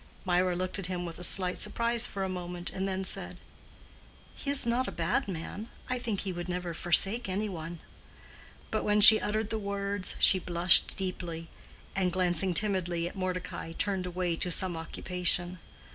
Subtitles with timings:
[0.25, 3.37] Mirah looked at him with a slight surprise for a moment, and then said,
[4.33, 7.77] "He is not a bad man—I think he would never forsake any one."
[8.71, 11.49] But when she uttered the words she blushed deeply,
[11.95, 15.59] and glancing timidly at Mordecai, turned away to some occupation.